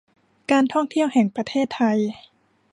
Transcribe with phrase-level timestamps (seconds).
[0.51, 1.97] การท่องเที่ยวแห่งประเทศไทย